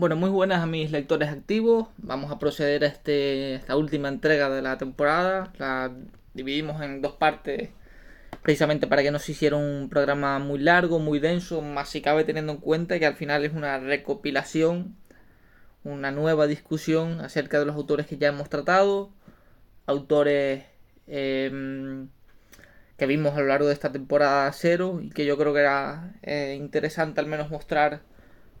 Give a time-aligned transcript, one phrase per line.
[0.00, 1.88] Bueno, muy buenas a mis lectores activos.
[1.98, 5.52] Vamos a proceder a este, esta última entrega de la temporada.
[5.58, 5.92] La
[6.32, 7.68] dividimos en dos partes
[8.40, 12.24] precisamente para que no se hiciera un programa muy largo, muy denso, más si cabe
[12.24, 14.96] teniendo en cuenta que al final es una recopilación,
[15.84, 19.10] una nueva discusión acerca de los autores que ya hemos tratado,
[19.84, 20.64] autores
[21.08, 22.08] em,
[22.96, 26.14] que vimos a lo largo de esta temporada cero y que yo creo que era
[26.22, 28.00] eh, interesante al menos mostrar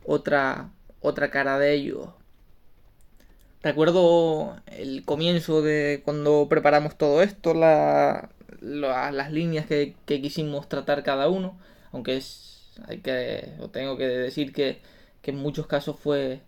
[0.04, 0.70] otra
[1.00, 2.08] otra cara de ellos.
[3.62, 11.28] Recuerdo el comienzo de cuando preparamos todo esto, la, las líneas que, quisimos tratar cada
[11.28, 11.58] uno,
[11.92, 14.80] aunque es, hay que, tengo que decir que,
[15.24, 16.40] en muchos casos fue,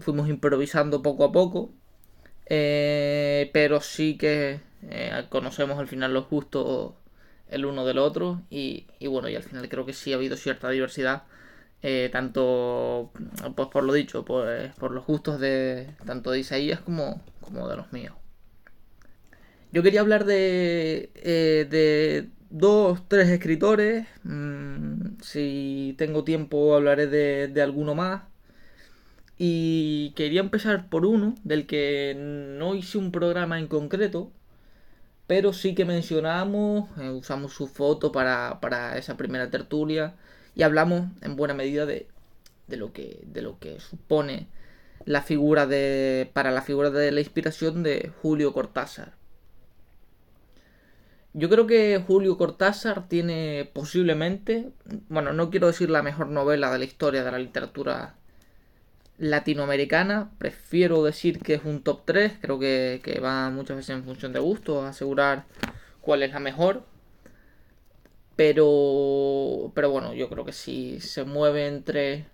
[0.00, 1.72] fuimos improvisando poco a poco,
[2.46, 6.94] eh, pero sí que eh, conocemos al final los gustos
[7.48, 10.36] el uno del otro y, y bueno, y al final creo que sí ha habido
[10.36, 11.24] cierta diversidad
[11.82, 13.10] eh, tanto
[13.56, 17.76] pues por lo dicho, pues, por los gustos de tanto de Isaías como, como de
[17.76, 18.14] los míos.
[19.72, 24.06] Yo quería hablar de, eh, de dos, tres escritores.
[24.24, 28.22] Mm, si tengo tiempo hablaré de, de alguno más.
[29.38, 34.30] Y quería empezar por uno, del que no hice un programa en concreto,
[35.26, 40.14] pero sí que mencionamos, eh, usamos su foto para, para esa primera tertulia
[40.54, 42.08] y hablamos en buena medida de,
[42.68, 44.48] lo, que, de lo que supone
[45.04, 49.14] la figura de, para la figura de la inspiración de Julio Cortázar.
[51.34, 54.70] Yo creo que Julio Cortázar tiene posiblemente,
[55.08, 58.16] bueno, no quiero decir la mejor novela de la historia de la literatura
[59.16, 64.04] latinoamericana, prefiero decir que es un top 3, creo que, que va muchas veces en
[64.04, 65.44] función de gusto, asegurar
[66.02, 66.84] cuál es la mejor.
[68.36, 72.26] Pero, pero bueno, yo creo que si se mueve entre,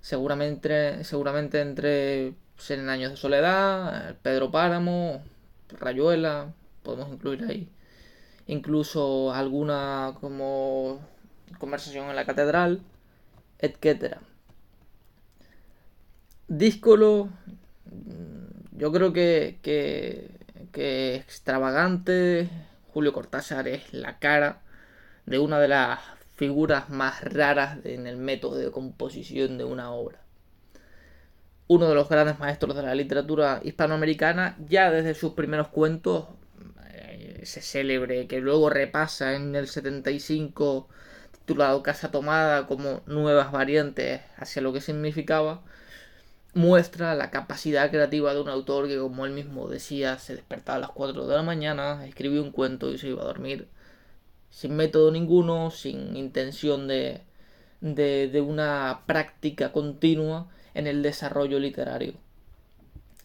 [0.00, 5.22] seguramente, seguramente entre Cien años de soledad, Pedro Páramo,
[5.68, 7.68] Rayuela, podemos incluir ahí.
[8.46, 11.00] Incluso alguna como
[11.58, 12.80] conversación en la catedral,
[13.58, 14.20] etcétera.
[16.48, 17.28] Díscolo,
[18.72, 20.30] yo creo que, que,
[20.72, 22.48] que extravagante.
[22.92, 24.62] Julio Cortázar es la cara
[25.26, 26.00] de una de las
[26.36, 30.20] figuras más raras en el método de composición de una obra.
[31.66, 36.26] Uno de los grandes maestros de la literatura hispanoamericana, ya desde sus primeros cuentos,
[36.90, 40.88] eh, ese célebre que luego repasa en el 75
[41.32, 45.62] titulado Casa Tomada como nuevas variantes hacia lo que significaba,
[46.54, 50.80] muestra la capacidad creativa de un autor que, como él mismo decía, se despertaba a
[50.80, 53.68] las 4 de la mañana, escribió un cuento y se iba a dormir
[54.54, 57.22] sin método ninguno, sin intención de,
[57.80, 62.14] de, una práctica continua en el desarrollo literario.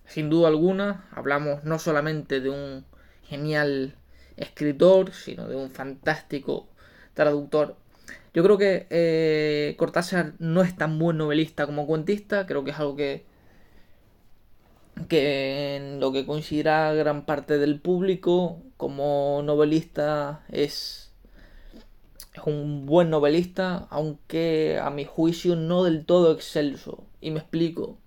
[0.08, 2.84] Sin duda alguna, hablamos no solamente de un
[3.28, 3.94] genial
[4.38, 6.68] escritor, sino de un fantástico
[7.14, 7.76] traductor.
[8.34, 12.80] Yo creo que eh, Cortázar no es tan buen novelista como cuentista, creo que es
[12.80, 13.24] algo que,
[15.08, 21.09] que en lo que considera gran parte del público como novelista es
[22.40, 27.06] es un buen novelista, aunque a mi juicio no del todo excelso.
[27.22, 27.98] Y me explico.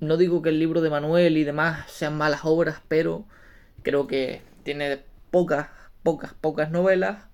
[0.00, 3.24] No digo que el libro de Manuel y demás sean malas obras, pero
[3.82, 5.68] creo que tiene pocas,
[6.02, 7.24] pocas, pocas novelas.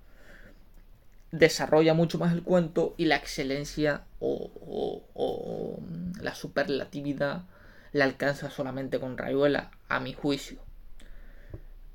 [1.32, 4.50] Desarrolla mucho más el cuento y la excelencia o,
[5.14, 5.78] o
[6.20, 7.44] la superlatividad
[7.92, 10.58] la alcanza solamente con Rayuela, a mi juicio.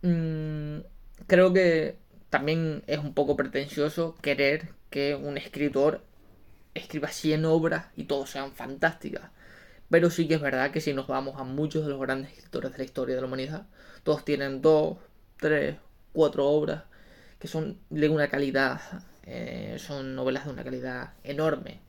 [0.02, 0.80] Mm,
[1.28, 1.98] creo que
[2.34, 6.02] también es un poco pretencioso querer que un escritor
[6.74, 9.30] escriba 100 obras y todas sean fantásticas.
[9.92, 12.72] Pero sí que es verdad que si nos vamos a muchos de los grandes escritores
[12.72, 13.68] de la historia de la humanidad,
[14.02, 14.98] todos tienen dos,
[15.38, 15.76] tres,
[16.12, 16.86] cuatro obras
[17.38, 18.82] que son de una calidad,
[19.28, 21.82] eh, son novelas de una calidad enorme.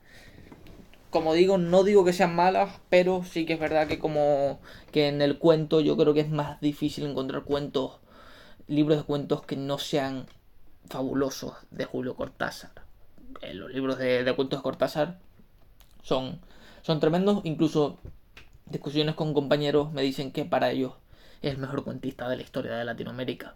[1.09, 4.59] Como digo, no digo que sean malas, pero sí que es verdad que como
[4.91, 7.99] que en el cuento yo creo que es más difícil encontrar cuentos
[8.67, 10.25] libros de cuentos que no sean
[10.89, 12.71] fabulosos de Julio Cortázar.
[13.41, 15.19] Eh, los libros de, cuentos de Cortázar
[16.03, 16.39] son,
[16.81, 17.99] son tremendos, incluso
[18.65, 20.93] discusiones con compañeros me dicen que para ellos
[21.41, 23.55] es el mejor cuentista de la historia de Latinoamérica.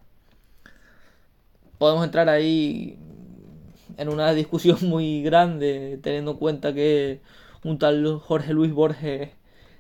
[1.77, 3.00] Podemos entrar ahí
[3.97, 7.21] en una discusión muy grande, teniendo en cuenta que
[7.63, 9.31] un tal Jorge Luis Borges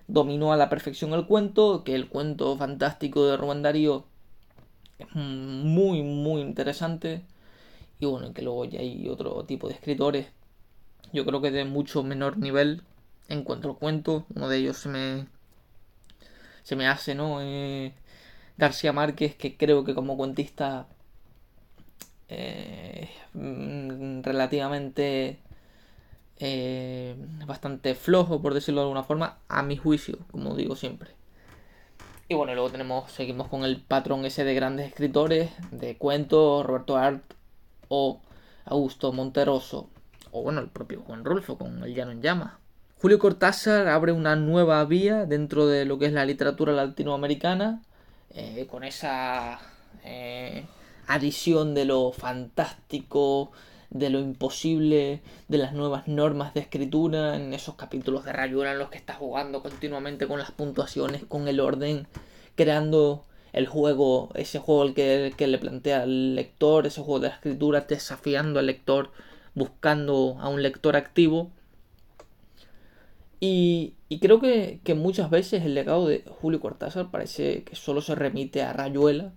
[0.07, 4.05] dominó a la perfección el cuento, que el cuento fantástico de Rubén Darío
[4.99, 7.23] es muy, muy interesante.
[7.99, 10.27] Y bueno, que luego ya hay otro tipo de escritores,
[11.13, 12.83] yo creo que de mucho menor nivel,
[13.29, 14.23] encuentro cuentos.
[14.35, 15.27] Uno de ellos se me,
[16.63, 17.41] se me hace, ¿no?
[17.41, 17.93] Eh,
[18.57, 20.87] García Márquez, que creo que como cuentista
[22.27, 23.09] eh,
[24.23, 25.39] relativamente
[26.39, 31.18] eh, bastante flojo, por decirlo de alguna forma, a mi juicio, como digo siempre.
[32.31, 36.95] Y bueno, luego tenemos, seguimos con el patrón ese de grandes escritores, de cuentos, Roberto
[36.95, 37.23] Art
[37.87, 38.21] o
[38.65, 39.89] Augusto Monteroso,
[40.29, 42.53] o bueno, el propio Juan Rulfo con El Llano en Llamas.
[43.01, 47.81] Julio Cortázar abre una nueva vía dentro de lo que es la literatura latinoamericana,
[48.29, 49.59] eh, con esa
[50.03, 50.67] eh,
[51.07, 53.51] adición de lo fantástico,
[53.89, 58.79] de lo imposible, de las nuevas normas de escritura, en esos capítulos de Rayuela en
[58.79, 62.07] los que está jugando continuamente con las puntuaciones, con el orden,
[62.55, 67.35] creando el juego, ese juego que, que le plantea al lector, ese juego de la
[67.35, 69.11] escritura, desafiando al lector,
[69.55, 71.51] buscando a un lector activo.
[73.39, 78.01] Y, y creo que, que, muchas veces el legado de Julio Cortázar parece que solo
[78.01, 79.33] se remite a Rayuela,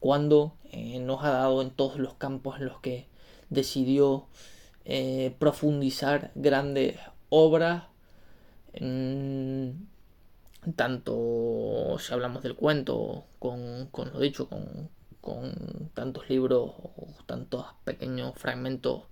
[0.00, 3.06] cuando eh, nos ha dado en todos los campos en los que
[3.52, 4.26] decidió
[4.84, 7.84] eh, profundizar grandes obras,
[10.76, 14.88] tanto si hablamos del cuento, con, con lo dicho, con,
[15.20, 19.02] con, tantos libros o tantos pequeños fragmentos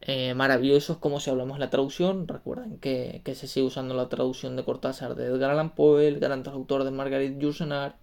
[0.00, 2.28] eh, maravillosos como si hablamos la traducción.
[2.28, 6.20] Recuerden que, que, se sigue usando la traducción de Cortázar de Edgar Allan Poe, el
[6.20, 7.96] gran traductor de Margaret Yourcenar,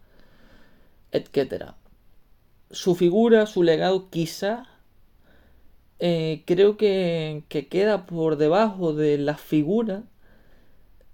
[1.11, 1.73] etc.
[2.71, 4.67] Su figura, su legado quizá
[5.99, 10.03] eh, creo que, queda por debajo de la figura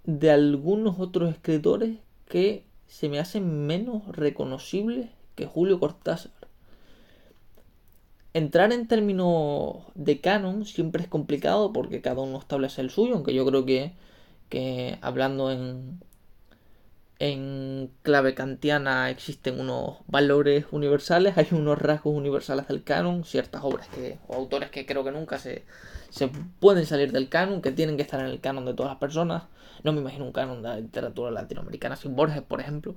[0.04, 1.98] de algunos otros escritores
[2.28, 6.32] que se me hacen menos reconocibles que Julio Cortázar.
[8.34, 13.34] Entrar en términos de canon siempre es complicado porque cada uno establece el suyo, aunque
[13.34, 13.92] yo creo que,
[14.48, 16.00] que hablando en,
[17.22, 23.86] en clave kantiana existen unos valores universales, hay unos rasgos universales del canon, ciertas obras
[23.90, 25.64] que, o autores que creo que nunca se,
[26.10, 26.28] se
[26.58, 29.44] pueden salir del canon, que tienen que estar en el canon de todas las personas.
[29.84, 32.96] No me imagino un canon de la literatura latinoamericana sin Borges, por ejemplo.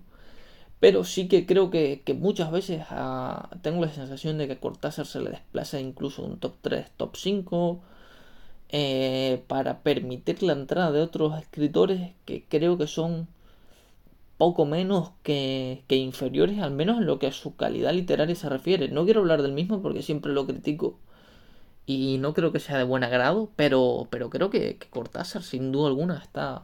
[0.79, 4.59] Pero sí que creo que, que muchas veces ah, tengo la sensación de que a
[4.59, 7.79] Cortázar se le desplaza incluso un top 3, top 5,
[8.69, 13.27] eh, para permitir la entrada de otros escritores que creo que son
[14.37, 18.89] poco menos que, inferiores, al menos en lo que a su calidad literaria se refiere.
[18.89, 20.99] No quiero hablar del mismo porque siempre lo critico
[21.85, 25.87] y no creo que sea de buen agrado, pero, pero creo que, Cortázar sin duda
[25.87, 26.63] alguna está,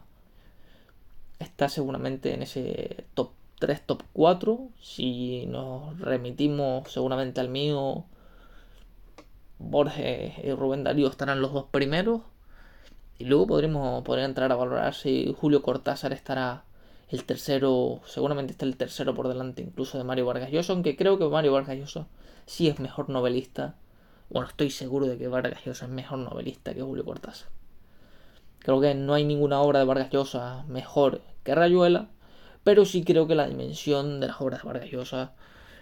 [1.39, 4.69] está seguramente en ese top 3, top 4.
[4.81, 8.05] Si nos remitimos seguramente al mío,
[9.59, 12.21] Borges y Rubén Darío estarán los dos primeros.
[13.19, 16.63] Y luego podremos podría entrar a valorar si Julio Cortázar estará
[17.11, 21.17] el tercero, seguramente está el tercero por delante incluso de Mario Vargas Llosa, aunque creo
[21.17, 22.07] que Mario Vargas Llosa
[22.45, 23.75] sí es mejor novelista.
[24.29, 27.49] Bueno, estoy seguro de que Vargas Llosa es mejor novelista que Julio Cortázar.
[28.59, 32.07] Creo que no hay ninguna obra de Vargas Llosa mejor que Rayuela,
[32.63, 35.33] pero sí creo que la dimensión de las obras de Vargas Llosa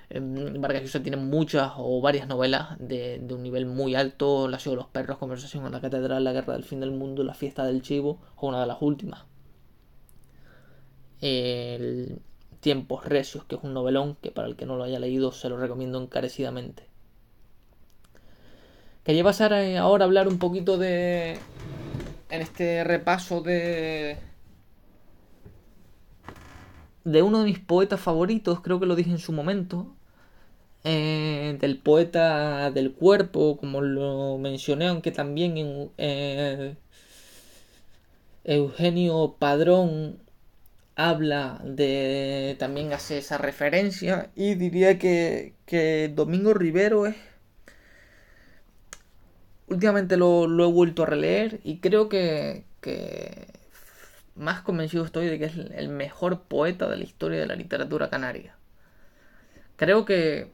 [0.09, 4.57] em, Vargas Llosa tiene muchas o varias novelas de, de, un nivel muy alto, La
[4.57, 7.35] ciudad de los perros, Conversación en la catedral, La guerra del fin del mundo, La
[7.35, 9.25] fiesta del chivo, o una de las últimas,
[11.21, 12.19] el
[12.59, 15.49] Tiempos Recios, que es un novelón que para el que no lo haya leído se
[15.49, 16.83] lo recomiendo encarecidamente.
[19.03, 21.39] Quería pasar ahora a hablar un poquito de.
[22.29, 24.17] en este repaso de.
[27.05, 29.87] de uno de mis poetas favoritos, creo que lo dije en su momento.
[30.85, 36.75] Eh, del poeta del cuerpo, como lo mencioné, aunque también en, eh,
[38.45, 40.19] Eugenio Padrón
[40.99, 42.57] habla de.
[42.59, 44.31] también hace esa referencia.
[44.35, 47.15] Y diría que, que Domingo Rivero es.
[49.67, 53.47] Últimamente lo, lo, he vuelto a releer y creo que, que
[54.35, 58.09] más convencido estoy de que es el mejor poeta de la historia de la literatura
[58.09, 58.55] canaria.
[59.75, 60.49] Creo que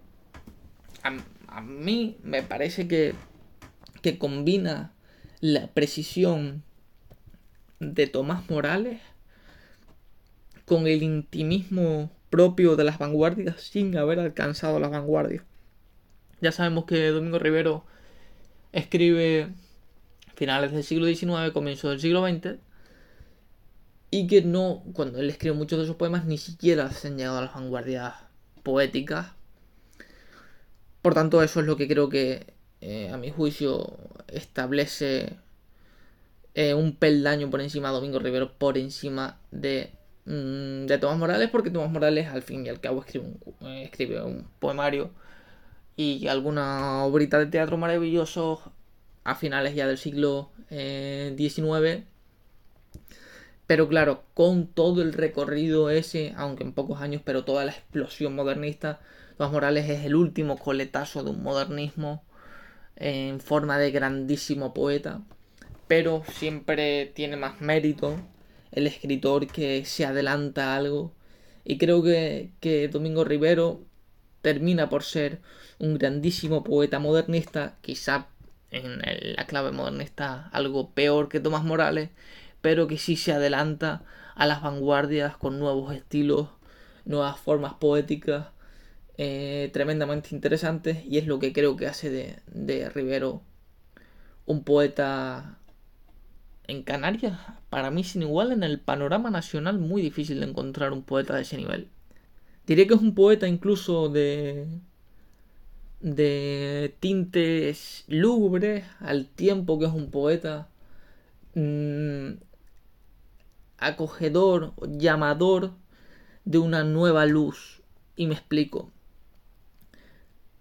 [1.02, 1.16] a,
[1.48, 3.16] a mí me parece que,
[4.02, 4.92] que combina
[5.40, 6.64] la precisión
[7.80, 9.00] de Tomás Morales
[10.66, 15.44] con el intimismo propio de las vanguardias sin haber alcanzado las vanguardias.
[16.42, 17.86] Ya sabemos que Domingo Rivero
[18.72, 19.50] escribe
[20.36, 22.58] finales del siglo XIX, comienzo del siglo XX,
[24.12, 27.38] y que no, cuando él escribe muchos de sus poemas, ni siquiera se han llegado
[27.38, 28.14] a las vanguardias
[28.64, 29.32] poéticas.
[31.02, 35.38] Por tanto, eso es lo que creo que, eh, a mi juicio, establece
[36.54, 39.92] eh, un peldaño por encima de Domingo Rivero, por encima de,
[40.26, 43.28] mm, de Tomás Morales, porque Tomás Morales al fin y al cabo escribe
[43.62, 45.12] un, eh, un poemario
[45.96, 48.74] y alguna obrita de teatro maravilloso
[49.24, 51.86] a finales ya del siglo XIX.
[51.86, 52.04] Eh,
[53.68, 58.36] pero claro, con todo el recorrido ese, aunque en pocos años, pero toda la explosión
[58.36, 59.00] modernista,
[59.38, 62.24] Tomás Morales es el último coletazo de un modernismo
[62.96, 65.22] en forma de grandísimo poeta,
[65.88, 68.18] pero siempre tiene más mérito
[68.76, 71.14] el escritor que se adelanta a algo.
[71.64, 73.82] Y creo que, que Domingo Rivero
[74.42, 75.42] termina por ser
[75.80, 78.28] un grandísimo poeta modernista, quizá
[78.72, 79.02] en
[79.36, 82.10] la clave modernista algo peor que Tomás Morales,
[82.62, 84.04] pero que sí se adelanta
[84.36, 86.50] a las vanguardias con nuevos estilos,
[87.06, 88.48] nuevas formas poéticas
[89.18, 93.42] eh, tremendamente interesantes y es lo que creo que hace de, de Rivero
[94.46, 95.58] un poeta
[96.68, 101.04] en Canarias, para mí sin igual en el panorama nacional muy difícil de encontrar un
[101.04, 101.90] poeta de ese nivel.
[102.68, 104.68] Diré que es un poeta incluso de
[106.06, 110.70] de tintes lúgubres al tiempo que es un poeta
[111.56, 112.34] mmm,
[113.80, 115.72] acogedor, llamador
[116.46, 117.82] de una nueva luz.
[118.16, 118.92] Y me explico.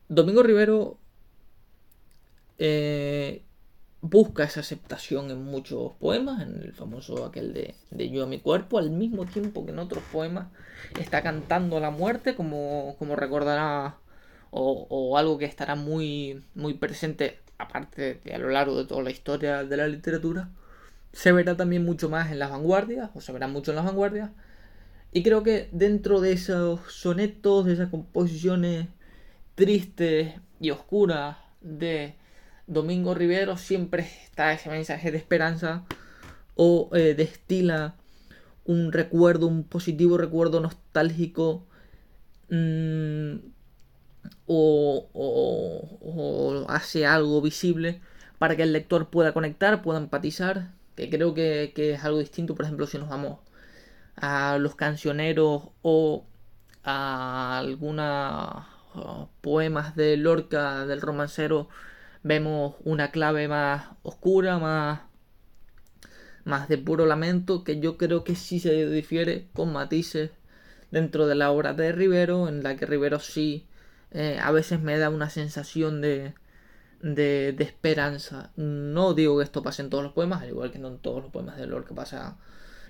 [0.08, 0.98] Domingo Rivero
[2.58, 3.43] eh,
[4.04, 8.78] busca esa aceptación en muchos poemas, en el famoso aquel de, Yo a mi cuerpo,
[8.78, 10.48] al mismo tiempo que en otros poemas
[11.00, 13.96] está cantando la muerte, como, como recordará,
[14.50, 19.02] o, o, algo que estará muy, muy presente, aparte de a lo largo de toda
[19.02, 20.50] la historia de la literatura,
[21.14, 24.30] se verá también mucho más en las vanguardias, o se verá mucho en las vanguardias,
[25.12, 28.88] y creo que dentro de esos sonetos, de esas composiciones
[29.54, 32.16] tristes y oscuras de
[32.66, 35.84] Domingo Rivero siempre está ese mensaje de esperanza
[36.54, 37.96] o eh, destila
[38.64, 41.66] un recuerdo, un positivo recuerdo nostálgico
[42.48, 43.36] mmm,
[44.46, 48.00] o, o, o, hace algo visible
[48.38, 52.54] para que el lector pueda conectar, pueda empatizar, que creo que, que es algo distinto,
[52.54, 53.38] por ejemplo, si nos vamos
[54.16, 56.26] a los cancioneros o
[56.84, 58.68] a alguna
[59.40, 61.68] poemas de Lorca, del romancero,
[62.24, 65.02] vemos una clave más oscura, más,
[66.44, 70.30] más de puro lamento, que yo creo que sí se difiere con matices
[70.90, 73.66] dentro de la obra de Rivero, en la que Rivero sí
[74.10, 76.34] eh, a veces me da una sensación de,
[77.02, 78.52] de, esperanza.
[78.56, 81.22] No digo que esto pase en todos los poemas, al igual que no en todos
[81.22, 82.38] los poemas de Lorca pasa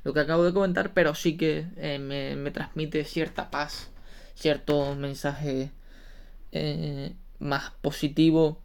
[0.05, 3.91] lo que acabo de comentar, pero sí que eh, me, me transmite cierta paz,
[4.35, 5.73] cierto mensaje
[6.53, 8.61] eh, más positivo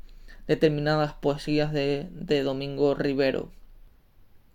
[0.49, 3.51] determinadas poesías de, de, Domingo Rivero.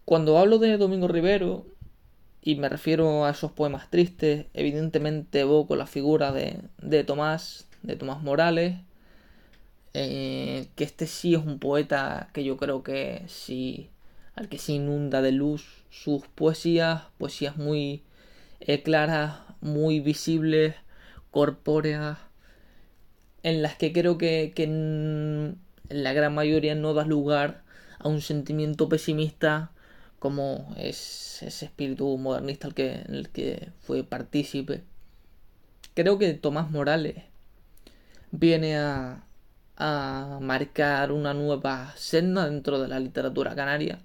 [0.04, 1.66] Cuando hablo de Domingo Rivero
[2.42, 7.94] y me refiero a esos poemas tristes, evidentemente evoco la figura de, de Tomás, de
[7.94, 8.74] Tomás Morales,
[9.94, 13.88] eh, que este sí es un poeta que yo creo que sí,
[14.34, 18.02] al que se inunda de luz sus poesías, poesías muy
[18.58, 20.74] eh, claras, muy visibles,
[21.30, 22.18] corpóreas,
[23.44, 24.66] en las que creo que, que
[25.88, 27.62] en la gran mayoría no da lugar
[27.98, 29.70] a un sentimiento pesimista
[30.18, 34.82] como es ese espíritu modernista al que, el que fue partícipe.
[35.94, 37.16] Creo que Tomás Morales
[38.30, 39.24] viene a,
[39.76, 44.00] a marcar una nueva senda dentro de la literatura canaria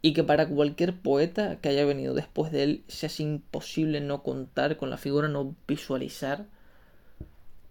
[0.00, 4.22] y que para cualquier poeta que haya venido después de él se es imposible no
[4.22, 6.46] contar con la figura, no visualizar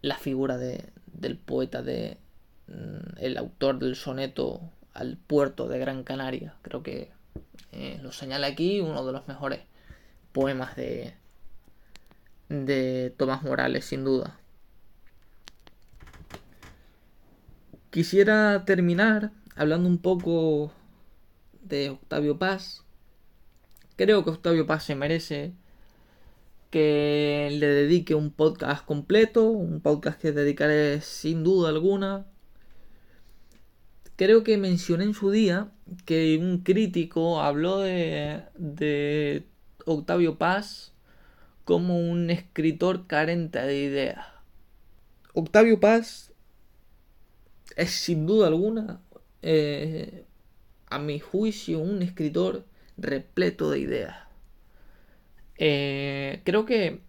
[0.01, 2.17] la figura de, del poeta, de
[3.17, 4.61] el autor del soneto
[4.93, 6.55] al puerto de Gran Canaria.
[6.61, 7.11] Creo que
[7.71, 9.61] eh, lo señala aquí uno de los mejores
[10.31, 11.13] poemas de,
[12.49, 14.39] de Tomás Morales, sin duda.
[17.89, 20.71] Quisiera terminar hablando un poco
[21.61, 22.83] de Octavio Paz.
[23.95, 25.53] Creo que Octavio Paz se merece
[26.69, 32.25] que le dedique un podcast completo, un podcast que dedicaré sin duda alguna.
[34.17, 35.71] Creo que mencioné en su día
[36.05, 39.45] que un crítico habló de, de
[39.85, 40.93] Octavio Paz
[41.63, 44.25] como un escritor carente de ideas.
[45.33, 46.33] Octavio Paz
[47.75, 49.01] es sin duda alguna,
[49.43, 50.25] eh,
[50.89, 52.65] a mi juicio, un escritor
[52.97, 54.17] repleto de ideas.
[55.57, 57.01] Eh, creo que,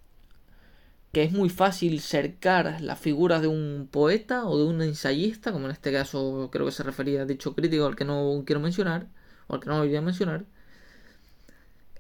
[1.19, 5.65] que es muy fácil cercar la figura de un poeta o de un ensayista, como
[5.65, 9.09] en este caso creo que se refería a dicho crítico al que no quiero mencionar,
[9.49, 10.45] o al que no voy a mencionar,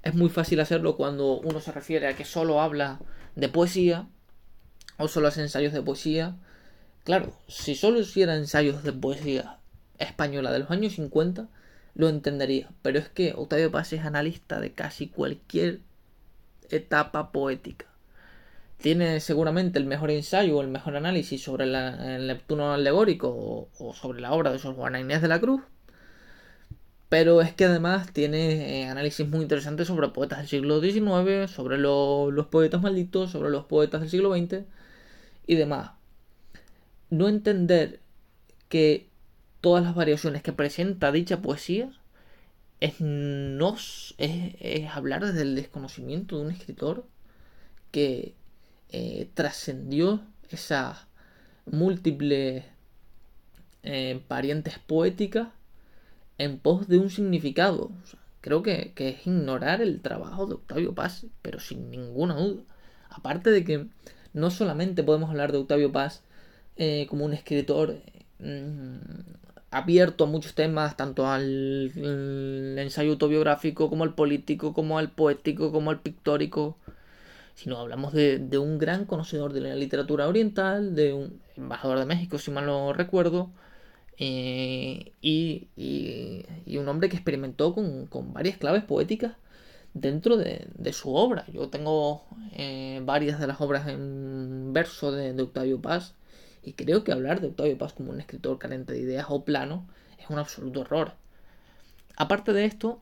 [0.04, 3.00] es muy fácil hacerlo cuando uno se refiere a que solo habla
[3.34, 4.06] de poesía
[4.98, 6.36] o solo hace ensayos de poesía.
[7.02, 9.58] Claro, si solo hiciera ensayos de poesía
[9.98, 11.48] española de los años 50,
[11.96, 12.70] lo entendería.
[12.82, 15.80] Pero es que Octavio Paz es analista de casi cualquier
[16.70, 17.87] etapa poética.
[18.78, 24.20] Tiene seguramente el mejor ensayo o el mejor análisis sobre el Neptuno alegórico o, sobre
[24.20, 25.62] la obra de Sor Juana Inés de la Cruz.
[27.08, 31.78] Pero es que además tiene eh, análisis muy interesantes sobre poetas del siglo XIX, sobre
[31.78, 34.64] los poetas malditos, sobre los poetas del siglo XX
[35.46, 35.92] y demás.
[37.10, 38.00] No entender
[38.68, 39.08] que
[39.60, 41.90] todas las variaciones que presenta dicha poesía
[42.80, 43.76] es, no,
[44.18, 47.06] es, hablar desde el desconocimiento de un escritor
[47.90, 48.34] que
[48.90, 51.06] eh, trascendió esas
[51.66, 52.64] múltiples
[53.82, 55.48] eh, parientes poéticas
[56.38, 57.90] en pos de un significado.
[58.40, 62.62] creo que, que, es ignorar el trabajo de Octavio Paz, pero sin ninguna duda.
[63.10, 63.86] Aparte de que
[64.32, 66.22] no solamente podemos hablar de Octavio Paz
[66.76, 68.00] eh, como un escritor
[68.38, 68.98] mm,
[69.70, 71.92] abierto a muchos temas, tanto al,
[72.78, 76.76] ensayo autobiográfico como al político, como al poético, como al pictórico,
[77.58, 82.38] sino hablamos de, un gran conocedor de la literatura oriental, de un embajador de México,
[82.38, 83.50] si mal no recuerdo,
[84.16, 85.66] eh, y,
[86.78, 89.32] un hombre que experimentó con, varias claves poéticas
[89.92, 91.46] dentro de, su obra.
[91.52, 92.22] Yo tengo
[92.52, 96.14] eh, varias de las obras en verso de, de Octavio Paz
[96.62, 99.88] y creo que hablar de Octavio Paz como un escritor carente de ideas o plano
[100.20, 101.14] es un absoluto error.
[102.16, 103.00] Aparte de esto,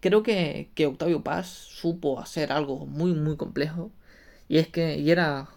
[0.00, 3.90] creo que, Octavio Paz supo hacer algo muy muy complejo
[4.48, 5.48] y es que y era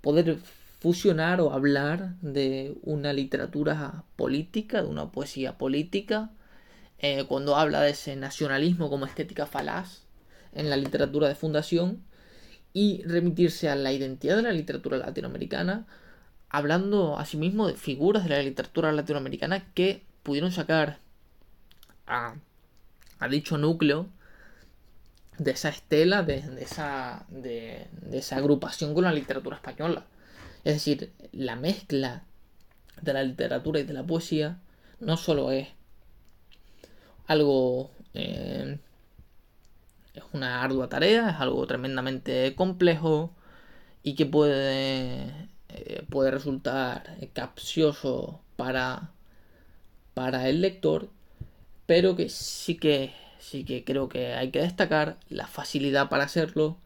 [0.00, 0.38] poder
[0.80, 6.30] fusionar o hablar de una literatura política, de una poesía política,
[6.98, 10.02] eh, cuando habla de ese nacionalismo como estética falaz
[10.54, 12.02] en la literatura de fundación
[12.72, 15.86] y remitirse a la identidad de la literatura latinoamericana,
[16.50, 20.98] hablando asimismo de figuras de la literatura latinoamericana que pudieron sacar
[22.06, 22.34] a,
[23.28, 24.08] dicho núcleo
[25.38, 30.04] de esa estela, de, esa, de, esa agrupación con la literatura española.
[30.64, 32.24] Es decir, la mezcla
[33.00, 34.58] de la literatura y de la poesía
[35.00, 35.68] no solo es
[37.26, 38.78] algo eh,
[40.14, 43.34] es una ardua tarea, es algo tremendamente complejo
[44.02, 49.10] y que puede, eh, puede resultar capcioso para,
[50.14, 51.08] para el lector,
[51.86, 56.78] pero que sí que sí que creo que hay que destacar la facilidad para hacerlo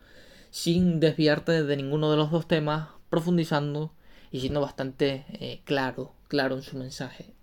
[0.50, 3.92] sin desviarte de ninguno de los dos temas, profundizando
[4.32, 7.34] y siendo bastante eh, claro, claro en su mensaje.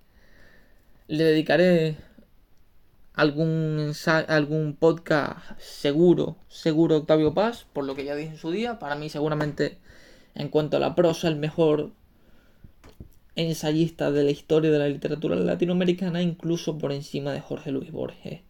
[1.08, 1.98] Le dedicaré
[3.13, 3.94] algún,
[4.28, 8.80] algún podcast seguro, seguro Octavio Paz, por lo que ya dije en su día.
[8.80, 9.78] Para mí seguramente
[10.34, 11.92] en cuanto a la prosa, el mejor
[13.36, 18.41] ensayista de la historia de la literatura latinoamericana, incluso por encima de Jorge Luis Borges,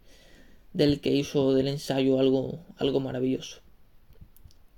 [0.72, 3.60] del que hizo del ensayo algo, algo maravilloso.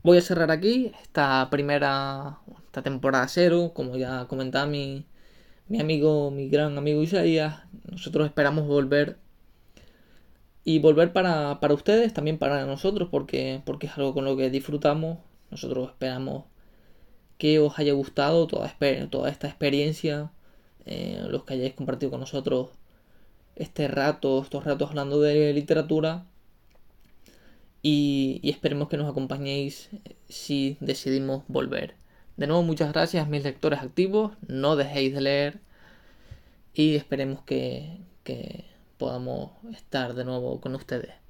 [0.03, 5.05] Voy a cerrar aquí esta primera, esta temporada cero, como ya comentaba mi,
[5.69, 9.19] mi amigo, mi gran amigo Isaías, nosotros esperamos volver
[10.63, 15.19] y volver para, ustedes, también para nosotros, porque, porque es algo con lo que disfrutamos.
[15.51, 16.45] Nosotros esperamos
[17.39, 18.67] que os haya gustado toda,
[19.29, 20.31] esta experiencia,
[20.87, 22.71] eh, los que hayáis compartido con nosotros
[23.57, 26.27] este rato, estos ratos hablando de literatura.
[27.83, 29.91] Y, y, esperemos que nos acompañéis
[30.29, 31.95] si decidimos volver.
[32.37, 34.33] De nuevo, muchas gracias mis lectores activos.
[34.49, 35.61] No dejéis de leer.
[36.75, 38.65] Y esperemos que, que
[38.99, 41.26] podamos estar de nuevo con ustedes.